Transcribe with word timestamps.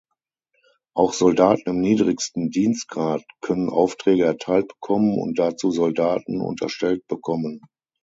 Auch 0.95 1.13
Soldaten 1.13 1.69
im 1.69 1.79
niedrigsten 1.79 2.49
Dienstgrad 2.49 3.23
können 3.39 3.69
Aufträge 3.69 4.25
erteilt 4.25 4.69
bekommen 4.69 5.13
und 5.13 5.37
dazu 5.37 5.69
Soldaten 5.69 6.41
unterstellt 6.41 7.05
bekommen. 7.05 7.61